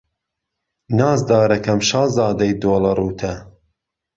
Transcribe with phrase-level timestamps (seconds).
[0.97, 3.33] نازدارهکهم شازادهی دۆڵهڕووته